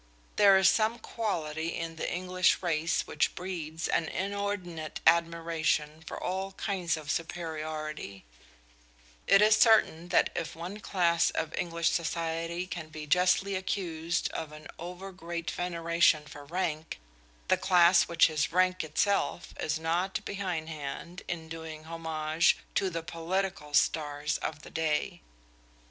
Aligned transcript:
There 0.35 0.57
is 0.57 0.67
some 0.67 0.97
quality 0.97 1.75
in 1.75 1.95
the 1.97 2.11
English 2.11 2.63
race 2.63 3.05
which 3.05 3.35
breeds 3.35 3.87
an 3.87 4.05
inordinate 4.09 4.99
admiration 5.05 6.01
for 6.01 6.17
all 6.19 6.53
kinds 6.53 6.97
of 6.97 7.11
superiority: 7.11 8.25
it 9.27 9.43
is 9.43 9.57
certain 9.57 10.07
that 10.07 10.31
if 10.35 10.55
one 10.55 10.79
class 10.79 11.29
of 11.29 11.53
English 11.55 11.91
society 11.91 12.65
can 12.65 12.89
be 12.89 13.05
justly 13.05 13.53
accused 13.53 14.27
of 14.31 14.51
an 14.51 14.65
over 14.79 15.11
great 15.11 15.51
veneration 15.51 16.25
for 16.25 16.45
rank, 16.45 16.99
the 17.47 17.55
class 17.55 18.07
which 18.07 18.27
is 18.27 18.51
rank 18.51 18.83
itself 18.83 19.53
is 19.59 19.77
not 19.77 20.25
behindhand 20.25 21.21
in 21.27 21.47
doing 21.47 21.83
homage 21.83 22.57
to 22.73 22.89
the 22.89 23.03
political 23.03 23.75
stars 23.75 24.39
of 24.39 24.63
the 24.63 24.71
day. 24.71 25.21